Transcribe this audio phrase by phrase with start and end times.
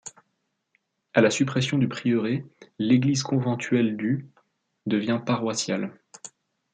[1.13, 2.43] À la suppression du prieuré,
[2.79, 4.31] l'église conventuelle du
[4.87, 5.95] devient paroissiale.